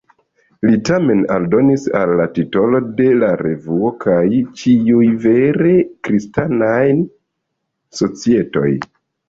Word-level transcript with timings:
Li 0.67 0.77
tamen 0.89 1.19
aldonis 1.35 1.83
al 1.99 2.13
la 2.21 2.25
titolo 2.37 2.81
de 3.01 3.07
la 3.25 3.29
revuo 3.43 3.93
"kaj 4.07 4.17
ĉiuj 4.63 5.13
vere 5.29 5.77
Kristanaj 6.09 6.83
Societoj". 8.03 8.77